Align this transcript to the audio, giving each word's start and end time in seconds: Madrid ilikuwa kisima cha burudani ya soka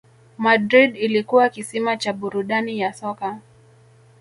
Madrid 0.37 0.97
ilikuwa 0.97 1.49
kisima 1.49 1.97
cha 1.97 2.13
burudani 2.13 2.79
ya 2.79 2.93
soka 2.93 3.39